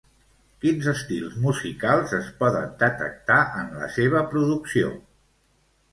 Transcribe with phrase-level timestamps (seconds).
[0.63, 4.91] Quins estils musicals es poden detectar en la seva producció?